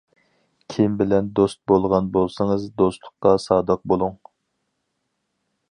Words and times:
كىم 0.75 0.95
بىلەن 1.01 1.27
دوست 1.39 1.59
بولغان 1.71 2.09
بولسىڭىز، 2.15 2.65
دوستلۇققا 2.83 3.35
سادىق 3.45 3.87
بولۇڭ. 3.93 4.17